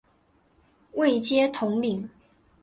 [0.93, 2.09] 位阶统领。